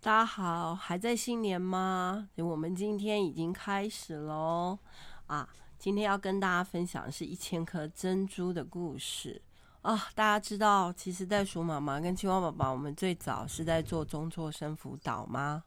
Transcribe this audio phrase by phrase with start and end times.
[0.00, 2.28] 大家好，还在新年吗？
[2.36, 4.78] 我们今天已经开始喽
[5.26, 5.48] 啊！
[5.76, 9.42] 今天要跟大家分享是一千颗珍珠的故事
[9.82, 9.96] 啊！
[10.14, 15.64] 大家知道，其实袋鼠妈妈跟青蛙宝宝，我们最早是在做中辍生辅导吗？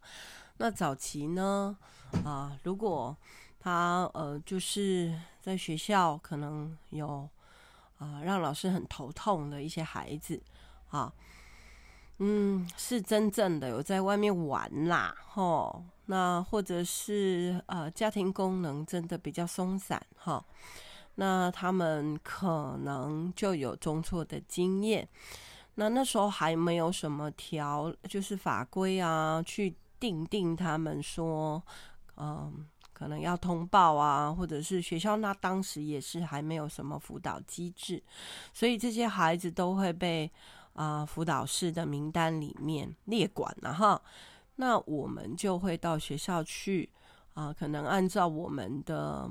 [0.57, 1.77] 那早期呢，
[2.23, 3.15] 啊，如果
[3.59, 7.27] 他呃，就是在学校可能有
[7.99, 10.41] 啊，让老师很头痛的一些孩子
[10.89, 11.11] 啊。
[12.23, 20.45] 嗯，是真正的有在外面玩啦，吼，那或者是呃家庭功能真的比较松散，哈，
[21.15, 25.09] 那他们可能就有中辍的经验。
[25.73, 31.59] 那那时候还没有什么条，就是法规啊，去定定他们说，
[32.17, 38.03] 嗯、可能要通报啊，或者是学校那当时也是还没有什么辅导机制，
[38.53, 40.31] 所以这些孩子都会被。
[40.73, 44.01] 啊，辅导室的名单里面列管了哈，
[44.55, 46.89] 那我们就会到学校去
[47.33, 49.29] 啊，可能按照我们的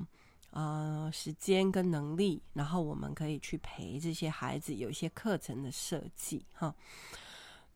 [0.50, 6.74] 啊时间跟能力，然后我们可以去陪这些孩子，有一些课程的设计哈。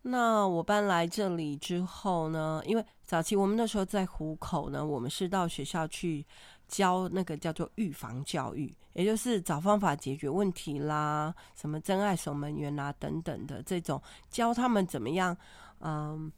[0.03, 6.27] 那我搬来这里之后呢，因为早期我们那时候在湖口呢，我们是到学校去。
[6.75, 15.36] 教那个叫做预防教育，也就是找方法解决问题啦，什么珍爱守门员啦等等的这种，教他们怎么样，
[15.78, 16.33] 嗯，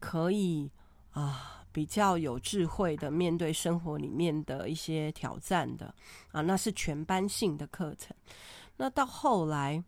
[0.00, 0.70] 可以
[1.10, 5.94] 啊比较有智慧的面对生活里面的一些挑战的
[6.32, 8.16] 啊，那是全班性的课程。
[8.78, 9.84] 那到后来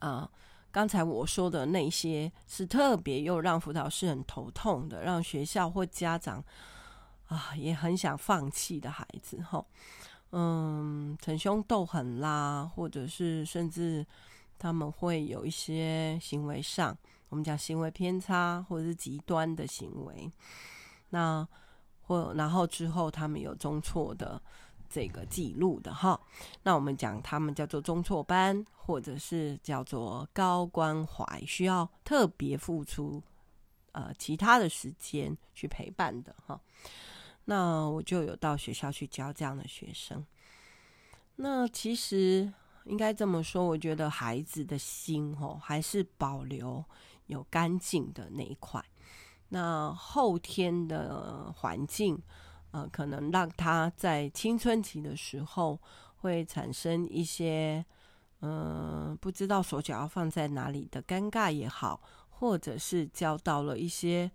[0.00, 0.30] 啊，
[0.70, 6.44] 刚才我说的那些是特别又让辅导师很头痛的，让学校或家长。
[7.28, 9.66] 啊，也很想放弃的孩子，吼，
[10.32, 14.04] 嗯，逞凶斗狠啦，或者是甚至
[14.58, 16.96] 他们会有一些行为上，
[17.28, 20.30] 我们讲行为偏差或者是极端的行为，
[21.10, 21.46] 那
[22.02, 24.40] 或然后之后他们有中错的
[24.88, 26.18] 这个记录的哈，
[26.62, 33.22] 那我们讲他们叫做中错班，或者是叫做高关怀，需要特别付出
[33.92, 36.58] 呃其他的时间去陪伴的哈。
[37.50, 40.22] 那我就有到学校去教这样的学生。
[41.36, 42.52] 那其实
[42.84, 46.84] 应该这么说，我觉得孩子的心哦，还是保留
[47.24, 48.84] 有干净的那一块。
[49.48, 52.20] 那后天的环境，
[52.72, 55.80] 呃，可能让他在青春期的时候
[56.16, 57.82] 会产生一些，
[58.42, 64.30] 嗯、不知道手脚要放在哪里的尴尬也好，或者是交到了一些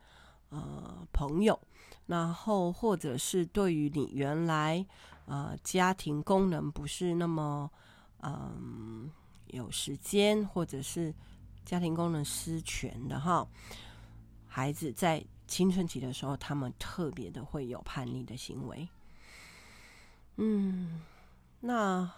[0.49, 1.59] 呃朋友。
[2.05, 4.85] 然后，或者是对于你原来
[5.25, 7.69] 呃家庭功能不是那么
[8.25, 9.11] 嗯、
[9.47, 11.13] 有时间，或者是
[11.65, 13.45] 家庭功能失权的哈，
[14.47, 18.87] 孩子在青春期的时候，他们特别的会有叛逆的行为。
[20.37, 21.01] 嗯，
[21.59, 22.09] 那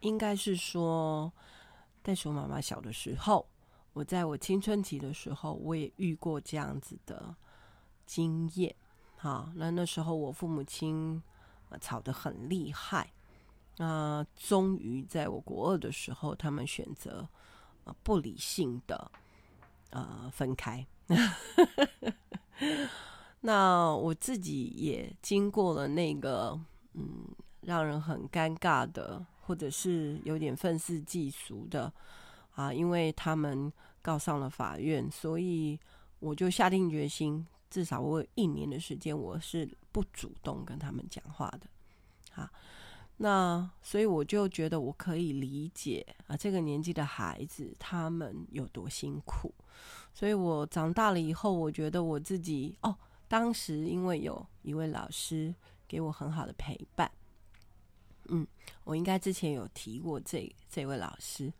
[0.00, 1.32] 应该是说，
[2.02, 3.44] 袋鼠妈妈小的时候，
[3.92, 7.34] 我在我青春期的时候，我也遇过这样子的
[8.06, 8.74] 经验。
[9.22, 11.22] 好，那那时候我父母亲
[11.78, 13.12] 吵得很厉害，
[13.76, 17.28] 那终于在我国二的时候，他们选择
[18.02, 19.12] 不理性的
[19.90, 20.86] 呃分开。
[23.42, 26.58] 那我自己也经过了那个
[26.94, 27.26] 嗯
[27.60, 31.92] 让人很尴尬的，或者是有点愤世嫉俗的
[32.54, 33.70] 啊，因为他们
[34.00, 35.78] 告上了法院，所以
[36.20, 37.46] 我就下定决心。
[37.70, 41.68] 至少我有一年的时间，我是不主动跟他们讲话的，
[42.32, 42.50] 好，
[43.18, 49.54] 那所以我就觉得我可以理解啊，这个年纪的孩子他们有多辛苦，
[50.12, 52.96] 所以我长大了以后，我觉得我自己哦，
[53.28, 55.54] 当时因为有一位老师
[55.86, 57.08] 给我很好的陪伴，
[58.24, 58.44] 嗯，
[58.82, 61.52] 我应该之前有提过这这位老师，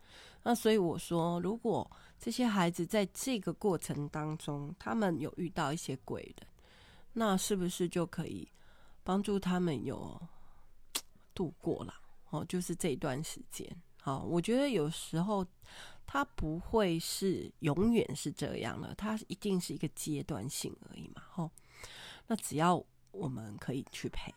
[0.43, 1.89] 那所以我说如果。
[2.21, 6.47] 这些孩子在这个过程当中，他们有遇到一些贵人，
[7.13, 8.47] 那是不是就可以
[9.03, 10.21] 帮助他们有
[11.33, 11.95] 度过了？
[12.29, 13.67] 哦，就是这段时间。
[13.99, 15.43] 好，我觉得有时候
[16.05, 21.23] 他不会是永远是这样了，他一定是一个阶段性而已嘛。
[21.27, 21.49] 吼，
[22.27, 24.31] 那只要我们可以去陪，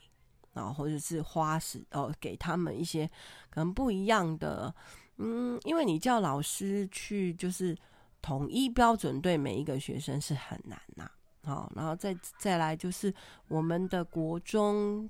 [0.54, 3.06] 然后或者是花时哦，给他们一些
[3.50, 4.74] 可能不一样的。
[5.18, 7.76] 嗯，因为你叫老师去就是
[8.22, 11.10] 统一标准对每一个学生是很难呐、啊。
[11.44, 13.12] 好，然后再再来就是
[13.48, 15.08] 我们的国中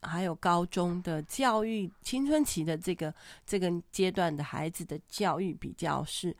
[0.00, 3.12] 还有高中的教育，青春期的这个
[3.44, 6.36] 这个阶段的孩子的教育比较是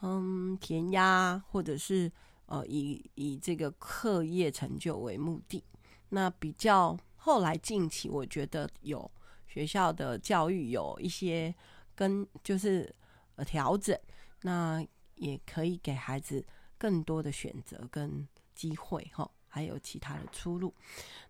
[0.00, 2.10] 嗯填鸭，或者是
[2.46, 5.62] 呃，以以这个课业成就为目的。
[6.10, 9.10] 那比较后来近期，我觉得有
[9.46, 11.54] 学校的教育有一些
[11.94, 12.94] 跟就是
[13.36, 13.98] 呃调整，
[14.42, 14.84] 那
[15.16, 16.44] 也可以给孩子
[16.78, 20.74] 更多的选择跟机会哈，还有其他的出路。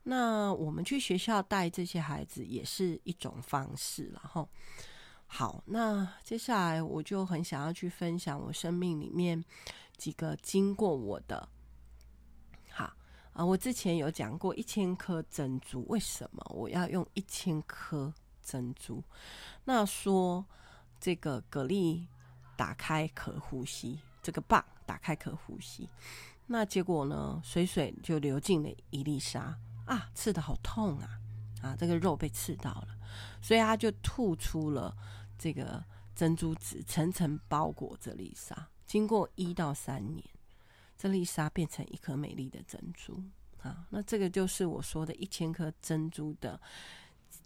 [0.02, 4.48] 那我们去学校带这些孩子也是一种方式了哈。
[5.26, 9.44] 好，那接下来我就很想要去分享我生命里面
[9.96, 11.48] 几个经过我的。
[13.32, 18.12] 啊，我之前有讲过一千颗珍珠，为什么我要用一千颗
[18.42, 19.02] 珍珠？
[19.64, 20.44] 那说
[21.00, 22.06] 这个蛤蜊
[22.56, 25.88] 打开可呼吸，这个蚌打开可呼吸，
[26.46, 29.56] 那结果呢，水水就流进了伊丽莎
[29.86, 31.20] 啊，刺得好痛啊
[31.62, 32.88] 啊，这个肉被刺到了，
[33.40, 34.96] 所以他就吐出了。
[35.42, 35.82] 这个
[36.14, 40.22] 珍珠子层层包裹着丽莎，经过一到三年，
[41.00, 43.18] 这丽莎变成一颗美丽的珍珠
[43.62, 43.86] 啊！
[43.88, 46.60] 那这个就是我说的一千颗珍珠的，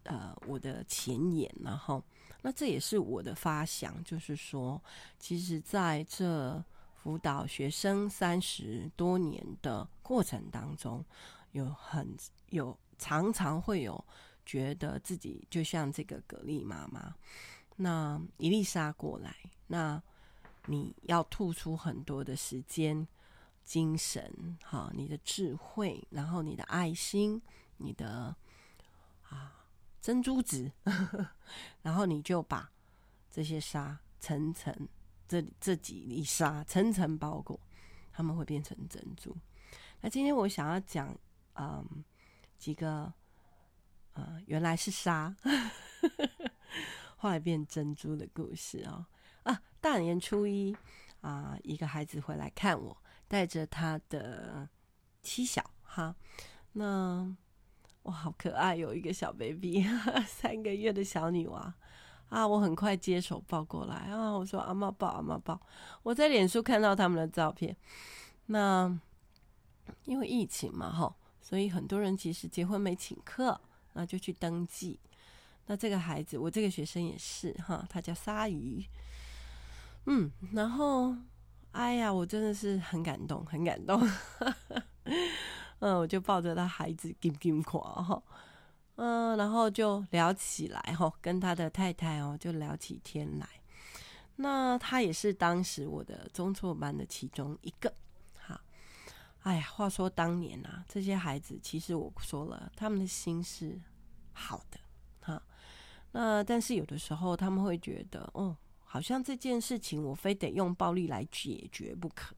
[0.03, 1.49] 呃，我的前言。
[1.63, 2.03] 然后，
[2.43, 4.83] 那这也是我的发想，就是说，
[5.21, 6.61] 其实在这
[6.97, 11.05] 辅导学生三十多年的过程当中，
[11.53, 12.13] 有很
[12.49, 14.05] 有常常会有
[14.45, 17.15] 觉得自己就像这个蛤蜊妈妈。
[17.77, 19.37] 那伊丽莎过来，
[19.69, 20.03] 那
[20.67, 23.07] 你要吐出很多的时间、
[23.65, 27.41] 精神，哈，你的智慧，然后你的爱心，
[27.79, 28.37] 你的
[29.29, 29.67] 啊
[30.01, 30.71] 珍珠子，
[31.83, 32.71] 然后你就把
[33.31, 34.89] 这些沙层层，
[35.27, 37.59] 这这几粒沙层层包裹，
[38.13, 39.37] 它们会变成珍珠。
[40.01, 41.17] 那今天我想要讲，
[41.55, 42.05] 嗯，
[42.59, 43.13] 几个，
[44.13, 45.35] 呃，原来是沙。
[47.17, 49.07] 后来变珍珠的故事哦
[49.45, 49.63] 啊！
[49.81, 50.77] 大年初一
[51.23, 52.95] 啊，一个孩子回来看我，
[53.35, 54.69] 带着他的
[55.21, 56.15] 妻小哈，
[56.75, 57.37] 那
[58.05, 59.85] 哇，好可爱，有一个小 baby，
[60.25, 61.75] 三个月的小女娃
[62.29, 62.47] 啊！
[62.47, 65.61] 我很快接手抱过来啊，我说阿妈抱，阿妈抱。
[66.05, 67.77] 我在脸书看到他们的照片，
[68.47, 68.97] 那
[70.05, 73.61] 因为疫情嘛哈，所以很多人其实结婚没请客，
[73.95, 75.01] 那就去登记。
[75.67, 78.87] 那这个孩子，我这个学生也是哈，他叫鲨鱼，
[80.07, 81.17] 嗯，然后，
[81.75, 84.01] 哎呀，我真的是很感动，很感动，
[85.81, 88.23] 嗯，我就抱着他孩子，金金夸哈，
[88.95, 93.49] 嗯，然后就聊起来哈，跟他的太太哦，就聊起天来。
[94.37, 97.93] 那他也是当时我的中辍班的其中一个，
[98.39, 98.61] 哈，
[99.43, 103.81] 哎呀，话说当年啊，这些孩子其实我说了，他们的心是
[104.33, 104.79] 好的
[105.21, 105.43] 哈。
[106.13, 108.57] 那但是有的时候他们会觉得，哦，
[108.95, 112.33] 好像这件事情我非得用暴力来解决不可，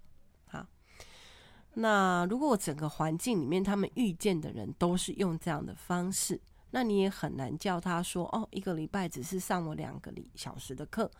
[1.75, 11.11] 那如果我整个环境里面他们遇见的人都是用这样的方式，那你也很难叫他说，哦，一个礼拜只是上我两个小时的课，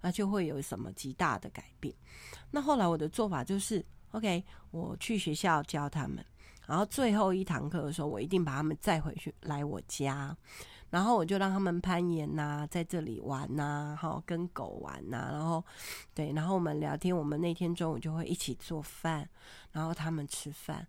[0.00, 1.94] 那就会有什么极大的改变。
[2.50, 6.24] 那后来我的做法就是，OK，我去学校教他们，
[6.66, 10.34] 然后最后一堂课的时候，我一定把他们载回去来我家。
[10.90, 15.64] 然后我就让他们攀岩呐、啊，在这里玩呐、啊，哈，跟狗玩呐、啊，然后，
[16.14, 17.14] 对，然后我们聊天。
[17.16, 19.28] 我们那天中午就会一起做饭，
[19.72, 20.86] 然后他们吃饭。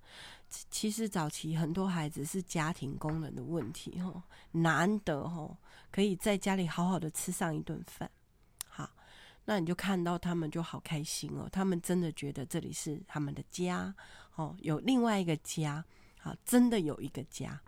[0.70, 5.58] 其实早期很多孩子是家庭功能的问题，哈，难得哈
[5.92, 8.10] 可以在家里好好的吃上一顿饭。
[8.70, 8.90] 好，
[9.46, 13.94] 那你就看到他们就好开心哦，他们真的觉得这里是他们的家，
[14.36, 15.84] 哦，有另外一个家，
[16.20, 17.60] 好，真的有一个家。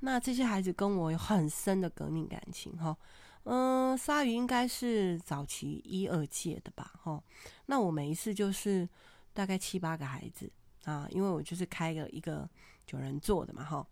[0.00, 2.96] 那这些孩子跟我有很深的革命感情哈，
[3.44, 7.22] 嗯，鲨鱼应该是早期一二届的吧哈。
[7.66, 8.88] 那我每一次就是
[9.32, 10.50] 大概七八个孩子
[10.84, 12.48] 啊，因为我就是开个一个
[12.86, 13.86] 九人座的嘛哈。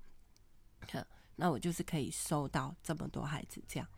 [1.36, 3.88] 那我就是可以收到这么多孩子这样，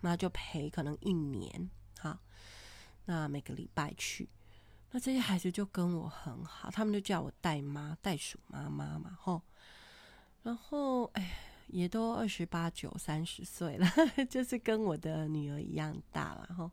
[0.00, 2.18] 那就陪可能一年哈。
[3.04, 4.28] 那每个礼拜去，
[4.90, 9.40] 那这些孩子就跟我很好，他们就叫我袋妈、袋鼠妈妈嘛哈。
[10.44, 13.86] 然后，哎，也都二十八九、三十岁了，
[14.28, 16.70] 就是跟我的女儿一样大了哈。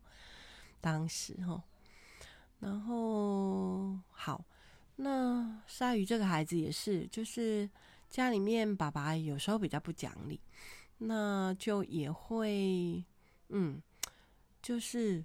[0.82, 1.64] 当时哈，
[2.60, 4.44] 然后好，
[4.98, 7.70] 那鲨鱼这个孩子也是，就是
[8.10, 10.38] 家里面爸爸有时候比较不讲理，
[10.98, 13.02] 那就也会，
[13.48, 13.82] 嗯，
[14.62, 15.24] 就是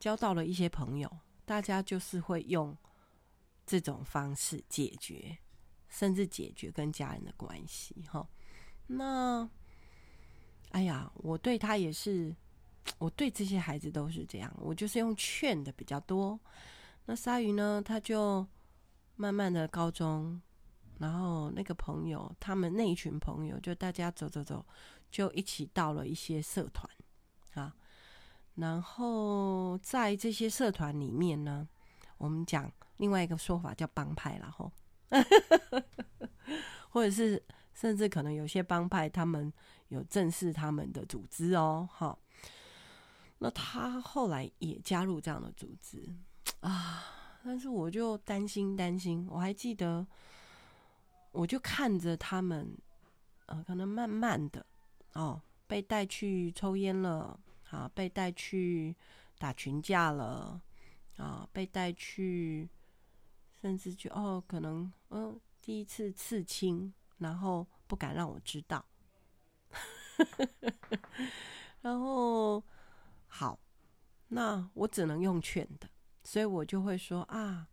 [0.00, 1.08] 交到了一些朋友，
[1.44, 2.76] 大家就是会用
[3.64, 5.38] 这种方式解决。
[5.96, 8.28] 甚至解决跟家人的关系，哈。
[8.86, 9.48] 那，
[10.72, 12.36] 哎呀，我对他也是，
[12.98, 14.54] 我对这些孩子都是这样。
[14.58, 16.38] 我就是用劝的比较多。
[17.06, 18.46] 那鲨鱼呢，他就
[19.14, 20.38] 慢慢的高中，
[20.98, 24.62] 然后那个朋友，他们那一群朋友，就大家走走走，
[25.10, 26.86] 就一起到了一些社团
[27.54, 27.74] 啊。
[28.56, 31.66] 然后在这些社团里面呢，
[32.18, 34.70] 我们讲另外一个说法叫帮派，然后，
[36.90, 37.42] 或者是
[37.74, 39.52] 甚至可能有些帮派他们
[39.88, 42.18] 有正式他们的组织哦，哈。
[43.38, 46.02] 那他后来也加入这样的组织
[46.60, 47.04] 啊，
[47.44, 50.06] 但是我就担心担心，我还记得，
[51.32, 52.74] 我就看着他们，
[53.44, 54.64] 呃，可能慢慢的
[55.12, 58.96] 哦，被带去抽烟了，啊，被带去
[59.38, 60.58] 打群架了，
[61.18, 62.66] 啊，被带去，
[63.66, 68.86] 甚至就哦，可能嗯，第一次刺青，然后不敢让我知道，
[71.82, 72.62] 然后。
[73.28, 73.58] 好，
[74.28, 75.86] 那我只能用劝的，
[76.22, 77.66] 所以我就会说啊，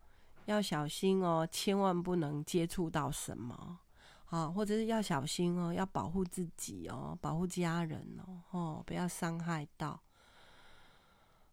[0.46, 3.80] 要小心哦，千万不能接触到什么
[4.26, 10.02] 啊，或者是要小心哦，要保护自己哦，保护家人哦，哦，不要伤害到。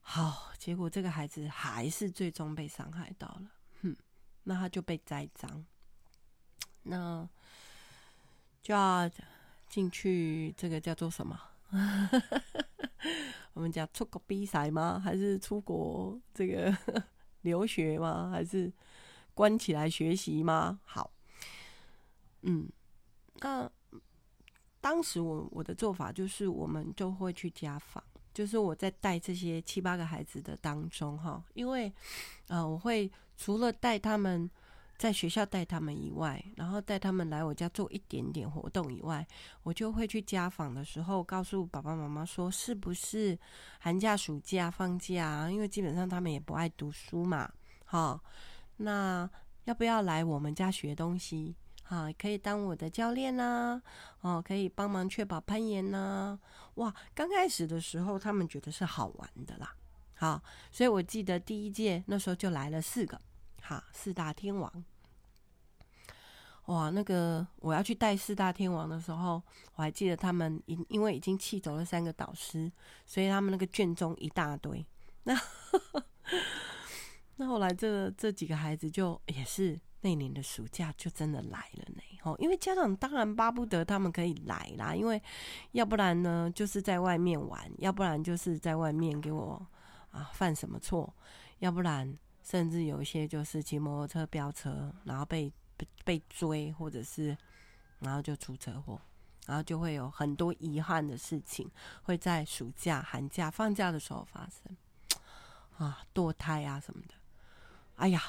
[0.00, 3.42] 好，结果这个孩子还是最终被伤害到了，
[4.44, 5.64] 那他就被栽赃，
[6.82, 7.28] 那
[8.62, 9.10] 就要
[9.68, 11.40] 进去，这个叫做什么？
[13.52, 14.98] 我们讲出国比赛吗？
[14.98, 16.76] 还是出国这个
[17.42, 18.30] 留学吗？
[18.30, 18.72] 还是
[19.34, 20.80] 关起来学习吗？
[20.84, 21.10] 好，
[22.42, 22.68] 嗯，
[23.34, 23.70] 那
[24.80, 31.92] 当时我我的做法就是，我们就会去家访，就是我在带这些七八个孩子的当中，哈，因为
[32.48, 34.50] 呃，我会除了带他们。
[35.00, 39.26] 在学校带他们以外，然后带他们来我家做一点点活动以外，
[39.62, 43.38] 我就会去家访的时候，告诉爸爸妈妈说，是不是
[43.78, 45.50] 寒假、暑假放假？
[45.50, 47.50] 因为基本上他们也不爱读书嘛，
[47.86, 48.20] 哈，
[48.76, 49.26] 那
[49.64, 51.56] 要不要来我们家学东西？
[51.90, 53.82] 啊，可以当我的教练呐，
[54.20, 56.38] 哦，可以帮忙确保攀岩呐。
[56.74, 59.74] 哇，刚开始的时候他们觉得是好玩的啦，
[60.14, 63.20] 好，所以我记得第一届那时候就来了四个。
[63.62, 64.84] 哈，四大天王，
[66.64, 66.90] 哇！
[66.90, 69.40] 那个我要去带四大天王的时候，
[69.74, 72.72] 我还记得他们因因为已经气走了三个导师，
[73.04, 74.84] 所以他们那个卷宗一大堆。
[75.24, 75.38] 那
[77.36, 82.02] 那后来这这几个孩子就也是那年的暑假就真的来了呢。
[82.22, 85.22] 哦，因为家长当然巴不得他们可以来啦，因为
[85.72, 89.66] 要不然呢就是在外面玩，要不然就是在外面给我
[90.10, 91.12] 啊犯什么错，
[91.58, 92.16] 要不然。
[92.42, 97.36] 甚至有一些就是骑摩托车飙车，然后被被被追，或者是
[98.00, 99.00] 然后就出车祸，
[99.46, 101.70] 然后就会有很多遗憾的事情
[102.02, 104.76] 会在暑假、寒假、放假的时候发生
[105.76, 107.14] 啊，堕胎啊什么的。
[107.96, 108.20] 哎呀，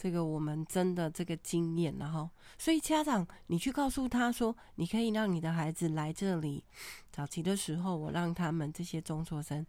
[0.00, 6.64] 这个我们真的这个经验，然后所以家长，你去告诉他说，你可以让你的孩子来这里。
[7.12, 9.66] 早期的时候，我让他们这些中辍生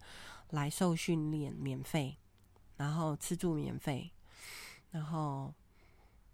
[0.52, 2.18] 来受训练，免费。
[2.78, 4.10] 然后吃住免费，
[4.90, 5.54] 然后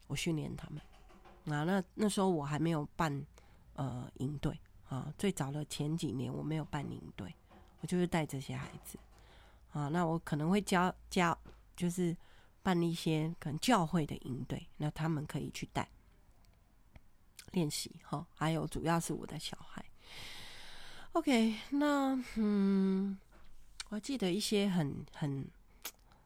[0.05, 0.79] 我训练他们。
[1.53, 3.25] 啊，那那时候我还没有办
[3.73, 7.33] 呃营队啊，最早的前几年我没有办营队，
[7.81, 8.99] 我就是带这些孩子
[9.73, 9.89] 啊。
[9.89, 11.35] 那我可能会教教，
[11.75, 12.15] 就是
[12.67, 15.87] 办一些可能教会的营队，那他们可以去带
[17.53, 18.27] 练习哈。
[18.35, 19.85] 还有主要是我的小孩。
[21.13, 23.17] OK，那嗯，
[23.87, 25.49] 我记得一些很很。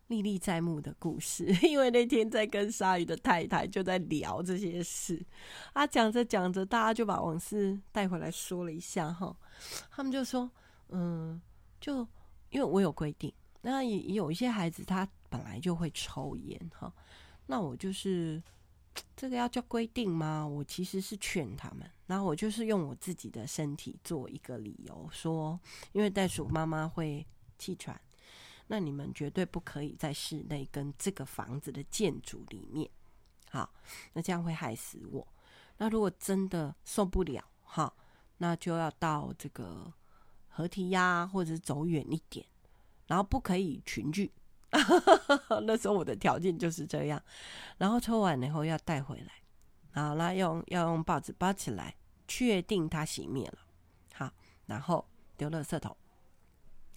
[0.07, 5.25] 历历在目的故事， 因为那天在跟鲨鱼的太太就在聊这些事，
[5.71, 9.33] 啊，讲着讲着，大家就把往事带回来说了一下哈。
[9.89, 10.51] 他们就说，
[10.89, 11.41] 嗯，
[11.79, 12.05] 就
[12.49, 16.93] 因为我有规定，那也有一些孩子他本来就会抽烟哈，
[17.45, 18.43] 那我就是
[19.15, 20.45] 这个要叫规定吗？
[20.45, 25.57] 我其实是劝他们，然后我就是用我自己的身体做一个理由，说
[25.93, 27.25] 因为袋鼠妈妈会
[27.57, 27.99] 气喘。
[28.67, 32.89] 那你们绝对不可以在室内跟这个房子的建筑里面，
[33.49, 33.73] 好，
[34.13, 35.25] 那这样会害死我。
[35.77, 37.93] 那如果真的受不了，哈，
[38.37, 39.91] 那就要到这个
[40.47, 42.45] 河堤呀，或者是走远一点，
[43.07, 44.31] 然后不可以群聚。
[45.65, 47.21] 那时候我的条件就是这样，
[47.77, 49.33] 然后抽完以后要带回来，
[49.93, 51.95] 好，那用要用报纸包起来，
[52.27, 53.59] 确定它熄灭了，
[54.13, 54.31] 好，
[54.65, 55.05] 然后
[55.37, 55.95] 丢垃圾桶，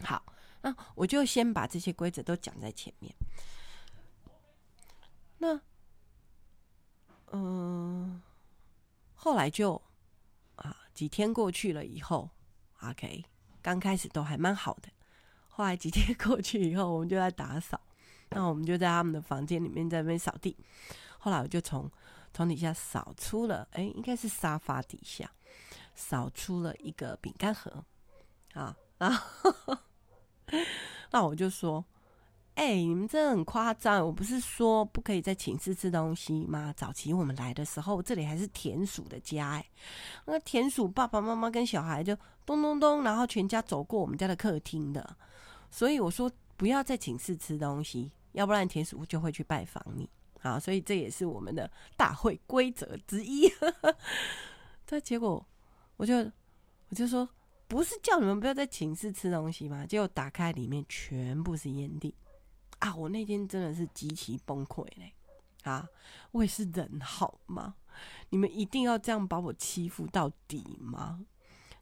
[0.02, 0.24] 好。
[0.66, 3.14] 那我就先把这些规则都讲在前面。
[5.36, 5.60] 那，
[7.32, 8.22] 嗯，
[9.14, 9.82] 后来就
[10.56, 12.30] 啊，几天过去了以后
[12.80, 13.26] ，OK，
[13.60, 14.88] 刚开始都还蛮好的。
[15.56, 17.80] 后来几天过去以后，我们就在打扫，
[18.30, 20.56] 那我们就在他们的房间里面在那边扫地。
[21.18, 21.90] 后来我就从
[22.32, 25.30] 床底下扫出了，哎，应该是沙发底下
[25.94, 27.84] 扫出了一个饼干盒
[28.54, 29.78] 啊，然后
[31.12, 31.84] 那我就说。
[32.54, 34.06] 哎、你们真的很夸张！
[34.06, 36.72] 我不是说不可以在寝室吃东西吗？
[36.76, 39.66] 早期我们来的时候，这里还是田鼠的家，哎，
[40.26, 45.16] 那田鼠爸爸妈妈跟小孩就咚咚咚，然后全家走过我们家的客厅的。
[45.68, 50.08] 所以我说不要在寝室吃东西，要不然田鼠就会去拜访你。
[50.40, 53.50] 好，所以这也是我们的大会规则之一。
[54.86, 55.44] 这结果
[55.96, 56.18] 我就
[56.88, 57.28] 我就说，
[57.66, 59.84] 不是叫你们不要在寝室吃东西吗？
[59.84, 62.14] 结果打开里面全部是烟蒂。
[62.84, 62.94] 啊！
[62.94, 65.14] 我那天真的是极其崩溃嘞！
[65.62, 65.88] 啊，
[66.32, 67.74] 我也是人好吗？
[68.28, 71.24] 你们一定要这样把我欺负到底吗？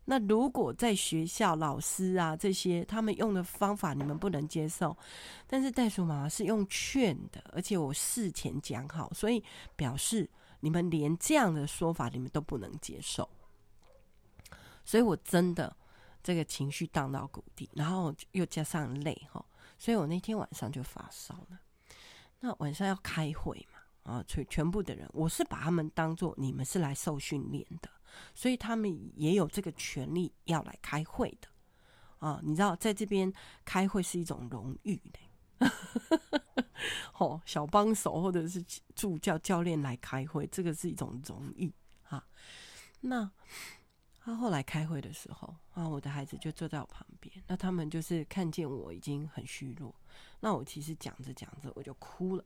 [0.04, 4.96] 那如果在学校老师啊这些他们用的方法你们不能接受，
[5.48, 9.42] 但是袋鼠妈妈是用劝的，而且我事前讲好，所以
[9.74, 10.30] 表示
[10.60, 13.28] 你们连这样的说法你们都不能接受，
[14.84, 15.74] 所以我真的
[16.22, 19.44] 这个情绪荡到谷底，然后又加上累哈。
[19.82, 21.58] 所以我那天晚上就发烧了。
[22.38, 27.90] 那晚上要开会嘛，啊，全全部的人，我是把他们当做你们是来受训练的，
[28.32, 31.48] 所以他们也有这个权利要来开会的。
[32.20, 33.32] 啊，你知道，在这边
[33.64, 35.68] 开会是一种荣誉的。
[37.18, 41.74] 哦，小帮手或者是助教教练来开会，这个是一种荣誉
[42.04, 42.24] 啊。
[43.00, 43.28] 那。
[44.24, 47.42] 他后来开会的时候啊，我的孩子就坐在我旁边。
[47.48, 49.92] 那他们就是看见我已经很虚弱，
[50.38, 52.44] 那我其实讲着讲着我就哭了。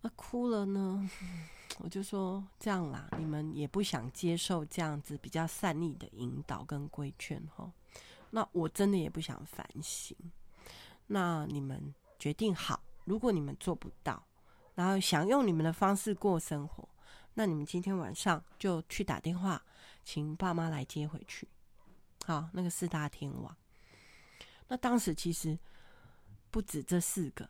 [0.00, 1.10] 那哭了呢，
[1.80, 7.70] 我就说这样啦，你们也不想接受这样子比较善意的引导跟规劝哈。
[8.30, 10.16] 那我真的也不想反省。
[11.06, 14.24] 那你们决定好，如果你们做不到，
[14.74, 16.88] 然后想用你们的方式过生活，
[17.34, 19.62] 那你们今天晚上就去打电话。
[20.04, 21.48] 请爸妈来接回去，
[22.26, 23.56] 好，那个四大天王。
[24.68, 25.58] 那当时其实
[26.50, 27.48] 不止这四个，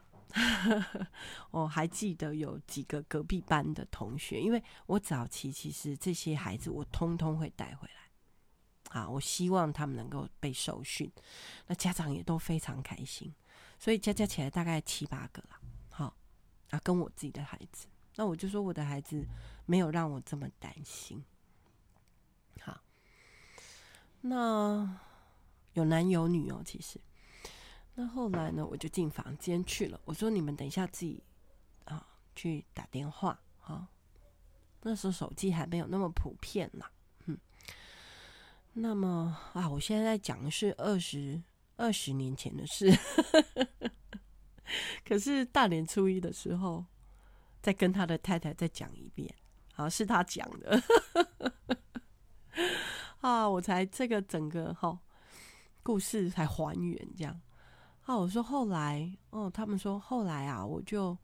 [1.51, 11.11] 我还记得有几个隔壁班的同学，因为我早期其实这些孩子我通通会带回来，啊，我希望他们能够被受训，
[11.67, 13.33] 那家长也都非常开心，
[13.79, 16.17] 所以加加起来大概七八个了，好，
[16.71, 17.87] 啊，跟我自己的孩子，
[18.17, 19.25] 那我就说我的孩子
[19.67, 21.25] 没有让我这么担心。
[22.61, 22.81] 好，
[24.21, 25.01] 那
[25.75, 26.63] 有男有女哦。
[26.65, 27.01] 其实，
[27.95, 30.01] 那后来呢，我就进房间去了。
[30.05, 31.23] 我说：“你们等一下自己
[31.85, 33.89] 啊，去打电话啊。”
[34.83, 36.91] 那时候手机还没有那么普遍啦。
[37.27, 37.39] 嗯，
[38.73, 41.43] 那么啊，我现在在讲的是二十
[41.77, 42.93] 二十年前的事。
[45.07, 46.85] 可是大年初一的时候，
[47.63, 49.35] 再跟他的太太再讲一遍。
[49.73, 50.83] 好，是他讲的。
[53.21, 54.99] 啊，我才这个整个哈、哦、
[55.83, 57.41] 故事才还原这样。
[58.03, 61.17] 啊，我说后来哦，他们说后来啊，我就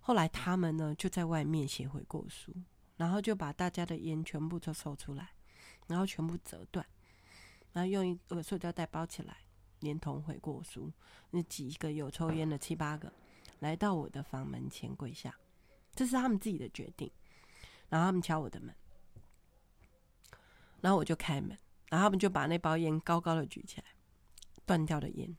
[0.00, 2.52] 后来他们呢就在外面写悔过书，
[2.96, 5.30] 然后就把大家的烟全部都收出来，
[5.86, 6.84] 然后全部折断，
[7.72, 9.36] 然后用一个塑胶袋包起来，
[9.80, 10.92] 连同悔过书，
[11.30, 13.12] 那几个有抽烟的七八个
[13.60, 15.32] 来到我的房门前跪下，
[15.94, 17.08] 这是他们自己的决定，
[17.88, 18.74] 然后他们敲我的门。
[20.86, 21.48] 然后我就开门，
[21.88, 23.86] 然后他们就把那包烟高高的举起来，
[24.64, 25.36] 断掉的烟，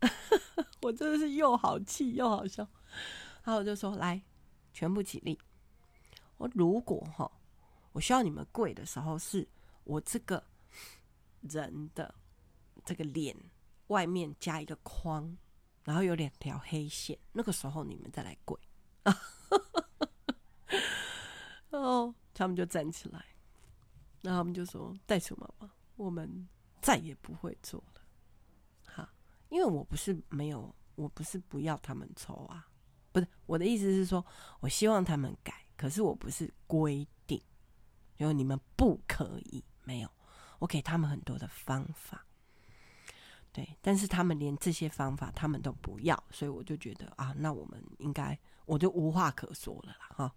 [0.82, 2.62] 我真的是又好气又好笑。
[3.42, 4.20] 然后我就说：“来，
[4.74, 5.40] 全部起立。
[6.36, 7.32] 我如果哈，
[7.92, 9.48] 我需要你们跪的时候，是
[9.84, 10.44] 我这个
[11.40, 12.14] 人的
[12.84, 13.34] 这个脸
[13.86, 15.34] 外面加一个框，
[15.84, 18.60] 然后有两条黑线，那个时候你们再来跪。
[21.70, 23.24] ”然后他们就站起来。
[24.26, 26.48] 然后他们就说：“袋鼠妈妈，我们
[26.82, 28.02] 再也不会做了。”
[28.84, 29.08] 哈，
[29.50, 32.66] 因为我不是没有，我不是不要他们抽啊，
[33.12, 34.26] 不是我的意思是说，
[34.58, 37.40] 我希望他们改，可是我不是规定，
[38.16, 40.10] 因为你们不可以，没有，
[40.58, 42.26] 我给他们很多的方法，
[43.52, 50.34] 对，但是他们连这些方法他们都不要，所以我就觉得啊，那我们应该，我就无话可说了啦，哈。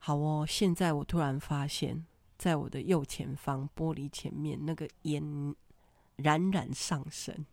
[0.00, 2.04] 好哦，现在我突然发现。
[2.40, 5.54] 在我的右前方玻璃前面，那个烟
[6.16, 7.44] 冉冉上升。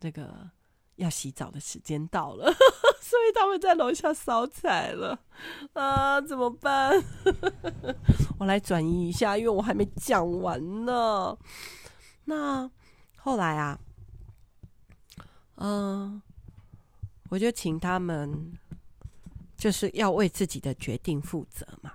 [0.00, 0.50] 这个
[0.96, 2.50] 要洗澡的时间到了，
[2.98, 5.20] 所以他们在楼下烧菜了
[5.74, 6.18] 啊！
[6.18, 6.98] 怎么办？
[8.40, 11.36] 我来转移一下，因为我还没讲完呢。
[12.24, 12.70] 那
[13.16, 13.78] 后来啊，
[15.56, 16.22] 嗯、
[17.28, 18.58] 我就请他们
[19.58, 21.92] 就是要为自己的决定负责嘛。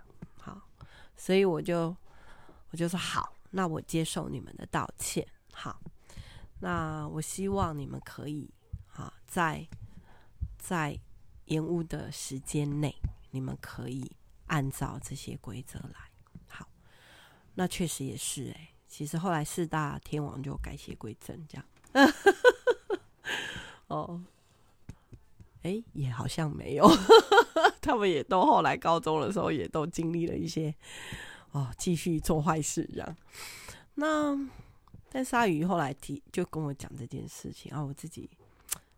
[1.20, 1.94] 所以我就
[2.72, 5.28] 我就说好，那我接受你们的道歉。
[5.52, 5.82] 好，
[6.62, 8.50] 那我希望你们可以
[8.94, 9.68] 啊，在
[10.58, 10.98] 在
[11.46, 12.96] 延误的时间内，
[13.32, 14.10] 你们可以
[14.48, 16.10] 按照这些规则来。
[16.48, 16.66] 好，
[17.56, 22.14] 那确实也是诶、其实后来四大天王就改邪归正，这样。
[23.88, 24.24] 哦。
[25.64, 26.88] 哎，也好像没有，
[27.82, 30.74] 他们也都后来高中的时候也都经历了一些
[31.52, 33.18] 哦，继续做坏事这样。
[33.96, 34.38] 那
[35.10, 38.30] 但鲨鱼后来提就跟我讲这件事情，啊我自己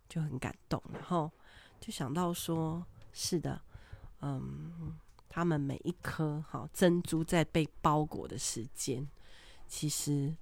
[0.10, 1.32] 就很感动，然后
[1.80, 3.62] 就想到说，是的，
[4.22, 4.98] 嗯，
[5.30, 9.08] 他们每一颗好珍珠在被包裹的时间，
[9.67, 10.36] 其实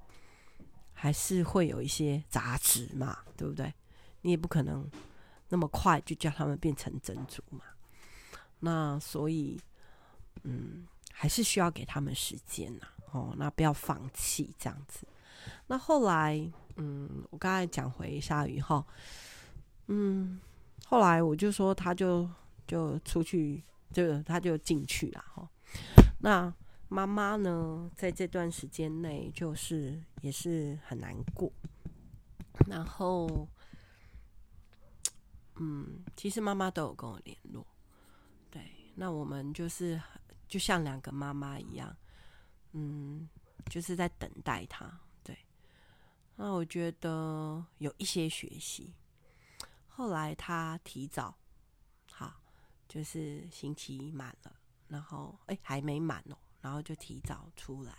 [0.93, 3.73] 还是会有一些杂质嘛，对不对？
[4.21, 4.89] 你也不可能。
[5.51, 7.61] 那么快就叫他们变成珍珠嘛？
[8.59, 9.59] 那所以，
[10.43, 12.87] 嗯，还是需要给他们时间呐。
[13.11, 15.07] 哦，那不要放弃这样子。
[15.67, 16.37] 那后来，
[16.75, 18.85] 嗯，我刚才讲回鲨鱼后，
[19.87, 20.39] 嗯，
[20.85, 22.29] 后来我就说他就
[22.67, 25.49] 就出去，就他就进去了哈。
[26.19, 26.53] 那
[26.87, 31.51] 妈妈呢，在这段时间内就是也是很难过，
[32.67, 33.47] 然后。
[35.61, 37.67] 嗯，其实妈妈都有跟我联络，
[38.99, 40.01] 那我们就是
[40.45, 41.95] 就像两个妈妈一样，
[42.73, 43.29] 嗯，
[43.69, 45.37] 就是在等待他，对。
[46.35, 48.93] 那我觉得有一些学习。
[49.87, 51.33] 后来他提早，
[52.11, 52.41] 好，
[52.89, 54.53] 就是星期满了，
[54.89, 57.93] 然后哎还没满哦，然后就提早出来。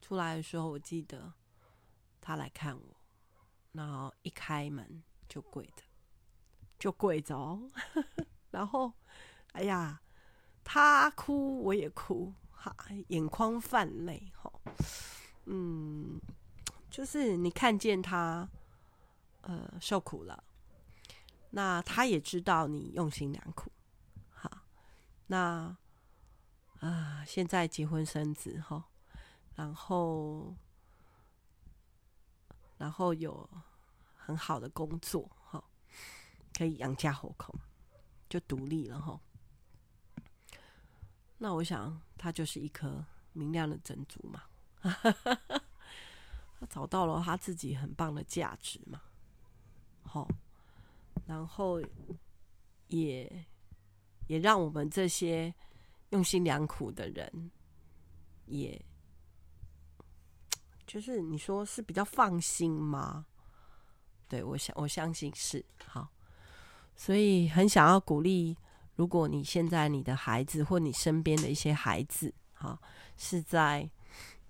[0.00, 1.32] 出来的时候，我记得
[2.20, 2.96] 他来看我，
[3.72, 5.82] 然后一开门就跪着。
[6.78, 7.68] 就跪着哦，
[8.50, 8.92] 然后，
[9.52, 10.01] 哎呀，
[10.64, 12.74] 他哭我也哭，哈，
[13.08, 14.52] 眼眶泛泪，哈，
[15.46, 16.20] 嗯，
[16.90, 18.48] 就是你看见他，
[19.42, 20.42] 呃，受苦了，
[21.50, 23.70] 那他也知道你用心良苦，
[24.30, 24.50] 好，
[25.26, 25.76] 那
[26.80, 28.84] 啊，现在结婚生子哈，
[29.54, 30.54] 然后，
[32.78, 33.48] 然后有
[34.16, 35.30] 很好的工作。
[36.54, 37.54] 可以养家糊口，
[38.28, 39.18] 就独立了哈。
[41.42, 44.44] 那我想，他就是一颗明亮的珍珠嘛。
[44.80, 49.02] 他找到了他自己很棒的价值嘛。
[50.04, 50.28] 好，
[51.26, 51.82] 然后
[52.86, 53.44] 也
[54.28, 55.52] 也让我们这些
[56.10, 57.50] 用心良苦的人，
[58.46, 58.80] 也
[60.86, 63.26] 就是你说是比较放心吗？
[64.28, 66.08] 对，我想我相信是好。
[66.94, 68.56] 所以很想要鼓励，
[68.94, 72.78] 如果你现在你的孩子或你身边的一些孩子，哈，
[73.16, 73.88] 是在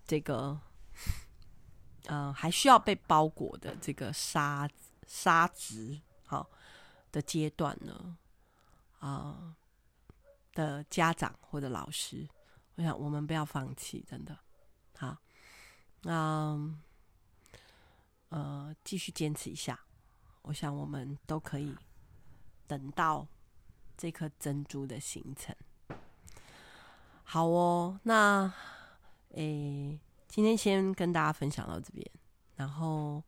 [0.07, 0.61] 这个，
[2.07, 4.69] 嗯、还需要被包裹的这个沙
[5.07, 6.51] 沙质，好，
[7.11, 8.17] 的阶段呢，
[8.99, 9.55] 啊、
[10.53, 12.29] 的家长或者老师，
[12.75, 14.37] 我想我们不要放弃，真的，
[14.97, 15.17] 好，
[16.03, 16.77] 那
[18.29, 19.79] 呃，继续坚持一下，
[20.43, 21.75] 我想我们都可以。
[22.67, 23.29] 等到
[24.03, 25.55] 这颗珍珠的形成，
[27.23, 28.01] 好哦。
[28.03, 28.53] 那
[29.29, 32.05] 诶，今天先跟大家分享到这边，
[32.57, 33.23] 然后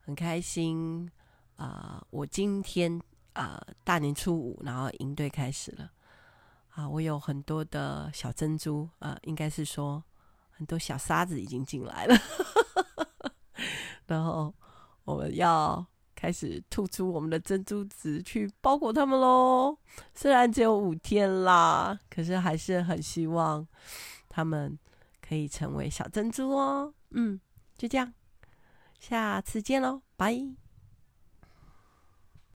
[0.00, 1.08] 很开心
[1.54, 3.00] 啊、我今天
[3.34, 5.88] 啊、大年初五，然后营队开始了
[6.70, 10.02] 啊、我有很多的小珍珠啊、呃，应该是说
[10.50, 12.16] 很多小沙子已经进来了，
[14.06, 14.52] 然后
[15.04, 15.86] 我们要。
[16.20, 19.74] 开始吐出我们的珍珠子去包裹他们喽。
[20.14, 23.66] 虽然只有五天啦，可是还是很希望
[24.28, 24.78] 他们
[25.26, 26.92] 可以成为小珍珠哦。
[27.12, 27.40] 嗯，
[27.78, 28.12] 就这样，
[28.98, 30.59] 下次见喽，拜。